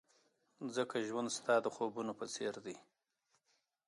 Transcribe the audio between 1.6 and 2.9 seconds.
د خوبونو په څېر دی.